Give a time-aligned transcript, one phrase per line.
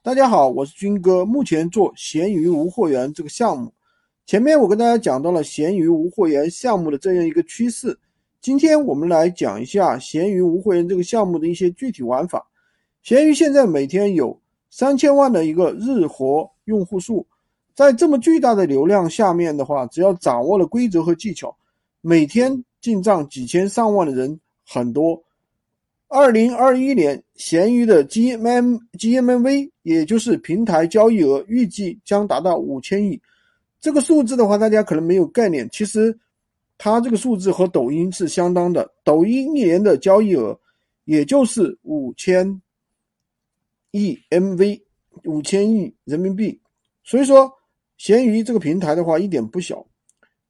[0.00, 3.70] 大家好，我是军哥，目前做闲鱼无货源这个项目。
[4.26, 7.98] 前面我跟大家讲到了闲鱼无货源项目的这样一个趋势，
[8.40, 12.46] 今天我们来讲一下闲鱼无货源这个项目的一些具体玩法。
[13.02, 14.40] 闲鱼现在每天有
[14.70, 17.26] 三千万的一个日活用户数，
[17.74, 21.54] 在这么巨大的流量下面的话，只要掌握了规则和技巧，
[22.00, 25.20] 每天进账几千上万的人很多。
[26.10, 33.18] 二零二一年，闲鱼的 GMM GMV，也就是平台交易额，预计将达到五千亿。
[33.80, 35.66] 这个数字的话，大家可能没有概念。
[35.72, 36.14] 其实，
[36.76, 38.86] 它这个数字和抖音是相当的。
[39.02, 40.60] 抖音一年的交易额，
[41.06, 42.60] 也就是五千
[43.92, 44.78] 亿 MV，
[45.24, 46.60] 五千亿人民币。
[47.02, 47.50] 所以说，
[47.96, 49.82] 闲鱼这个平台的话，一点不小。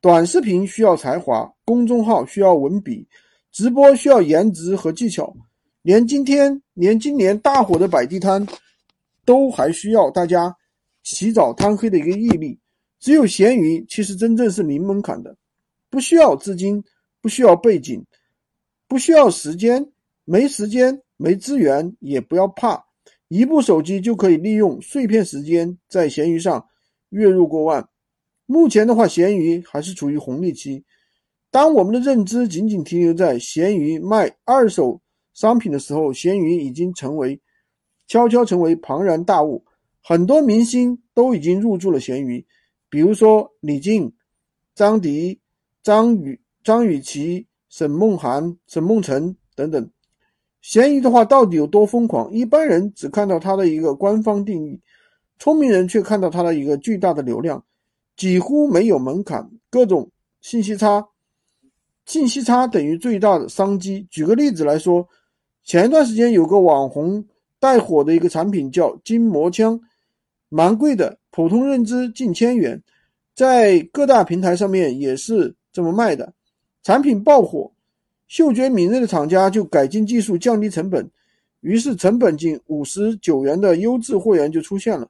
[0.00, 3.04] 短视频需要才华，公众号需要文笔。
[3.50, 5.34] 直播需要颜值和技巧，
[5.82, 8.46] 连今天连今年大火的摆地摊，
[9.24, 10.54] 都还需要大家
[11.02, 12.58] 起早贪黑的一个毅力。
[13.00, 15.36] 只有闲鱼其实真正是零门槛的，
[15.90, 16.82] 不需要资金，
[17.20, 18.02] 不需要背景，
[18.88, 19.86] 不需要时间，
[20.24, 22.82] 没时间没资源也不要怕，
[23.28, 26.66] 一部手机就可以利用碎片时间在闲鱼上
[27.10, 27.86] 月入过万。
[28.46, 30.84] 目前的话，闲鱼还是处于红利期。
[31.50, 35.00] 当我们的认知仅仅停留在闲鱼卖二手
[35.34, 37.40] 商品的时候，闲鱼已经成为
[38.06, 39.64] 悄悄成为庞然大物。
[40.02, 42.44] 很多明星都已经入驻了闲鱼，
[42.90, 44.12] 比如说李静、
[44.74, 45.40] 张迪、
[45.82, 49.90] 张雨、张雨绮、沈梦涵、沈梦辰等等。
[50.60, 52.32] 闲鱼的话到底有多疯狂？
[52.32, 54.80] 一般人只看到它的一个官方定义，
[55.38, 57.64] 聪明人却看到它的一个巨大的流量，
[58.16, 60.10] 几乎没有门槛，各种
[60.40, 61.06] 信息差。
[62.06, 64.06] 信息差等于最大的商机。
[64.10, 65.08] 举个例子来说，
[65.64, 67.24] 前一段时间有个网红
[67.64, 69.80] 带火的一个产品叫筋膜枪，
[70.50, 72.78] 蛮贵的，普通认知近千元，
[73.34, 76.30] 在各大平台上面也是这么卖的。
[76.82, 77.72] 产品爆火，
[78.28, 81.10] 嗅觉敏锐的厂家就改进技术，降低成本，
[81.62, 85.08] 于是成本仅五十九元的优质货源就出现了。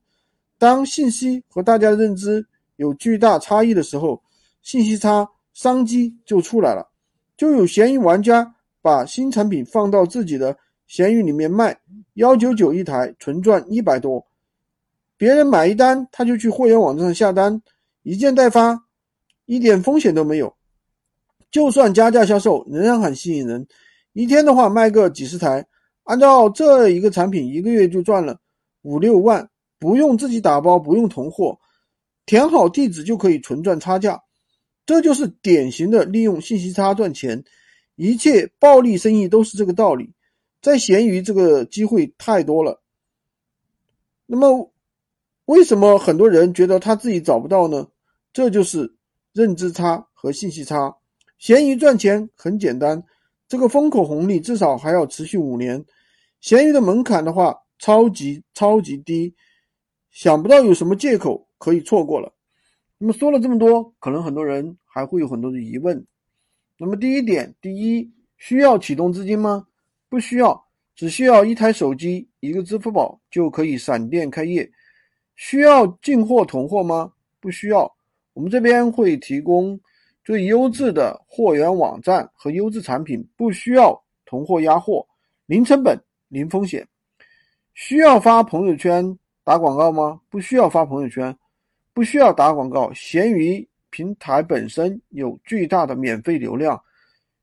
[0.56, 2.46] 当信息和大家的认知
[2.76, 4.22] 有巨大差异的时候，
[4.62, 5.28] 信息差。
[5.54, 6.84] 商机就出来了，
[7.36, 8.52] 就有闲鱼玩家
[8.82, 11.76] 把新产品放到自己的闲鱼里面卖，
[12.14, 14.24] 幺九九一台，纯赚一百多。
[15.16, 17.62] 别人买一单，他就去货源网站上下单，
[18.02, 18.84] 一件代发，
[19.46, 20.54] 一点风险都没有。
[21.50, 23.66] 就算加价销售，仍然很吸引人。
[24.12, 25.64] 一天的话卖个几十台，
[26.04, 28.38] 按照这一个产品，一个月就赚了
[28.82, 31.58] 五六万，不用自己打包，不用囤货，
[32.26, 34.20] 填好地址就可以纯赚差价。
[34.86, 37.42] 这就是典型的利用信息差赚钱，
[37.96, 40.13] 一切暴利生意都是这个道理。
[40.64, 42.80] 在闲鱼这个机会太多了，
[44.24, 44.72] 那么
[45.44, 47.86] 为什么很多人觉得他自己找不到呢？
[48.32, 48.96] 这就是
[49.34, 50.96] 认知差和信息差。
[51.36, 53.04] 闲鱼赚钱很简单，
[53.46, 55.84] 这个风口红利至少还要持续五年。
[56.40, 59.34] 闲鱼的门槛的话，超级超级低，
[60.10, 62.32] 想不到有什么借口可以错过了。
[62.96, 66.06] 那么说了这么多，可能很多人还会有很多的疑问。
[66.78, 69.66] 那么第一点，第一，需要启动资金吗？
[70.14, 70.64] 不需要，
[70.94, 74.70] 只需要一台手机、一个支付宝就可以闪电开业。
[75.34, 77.12] 需要进货囤货吗？
[77.40, 77.92] 不需要，
[78.32, 79.76] 我们这边会提供
[80.24, 85.04] 最优质的货源网站和优质产品，不需要囤货压货，
[85.46, 86.86] 零成本、零风险。
[87.72, 90.20] 需要发朋友圈打广告吗？
[90.30, 91.36] 不需要发朋友圈。
[91.92, 96.80] 不需要打广告，闲鱼平台本身有巨大的免费流量。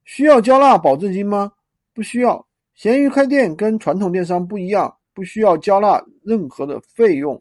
[0.05, 1.51] 需要交纳保证金吗？
[1.93, 2.47] 不需要。
[2.81, 7.39] 闲鱼开店跟传统电商不一样，不需要交纳任何的费用。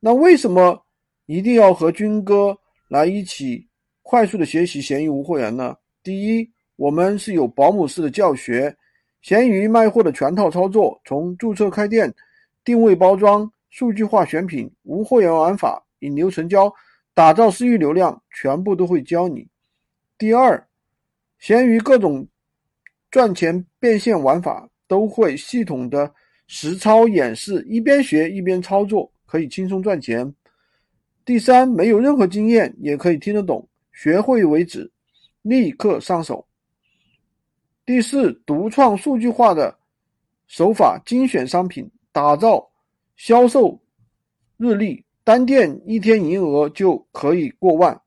[0.00, 0.84] 那为什么
[1.26, 2.58] 一定要和军哥
[2.88, 3.64] 来一起
[4.02, 5.76] 快速的学习闲鱼无货源呢？
[6.02, 8.76] 第一，我们是有保姆式的教学，
[9.22, 12.12] 闲鱼卖货的全套操作，从注册开店、
[12.64, 15.80] 定位包装、数据化选品、无货源玩法。
[16.00, 16.72] 引流成交，
[17.14, 19.46] 打造私域流量，全部都会教你。
[20.18, 20.66] 第二，
[21.38, 22.26] 闲鱼各种
[23.10, 26.12] 赚钱变现玩法都会系统的
[26.46, 30.34] 实操演示，一边学一边操作，可以轻松赚钱。
[31.24, 34.90] 第三，没有任何经验也可以听得懂，学会为止，
[35.42, 36.46] 立刻上手。
[37.84, 39.78] 第四，独创数据化的
[40.46, 42.70] 手法，精选商品，打造
[43.16, 43.80] 销售
[44.56, 45.04] 日历。
[45.24, 48.00] 单店一天营业额就可以过万，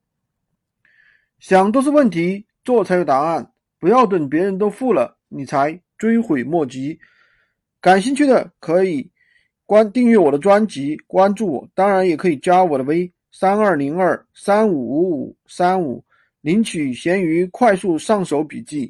[1.38, 3.51] 想都是问题，做才有答案。
[3.82, 6.98] 不要等别人都付了，你才追悔莫及。
[7.82, 9.10] 感兴趣的可以
[9.66, 16.02] 关订阅我的专辑，关注我，当然也可以加我的微三二零二三五五五三五，
[16.42, 18.90] 领取闲鱼快速上手笔记。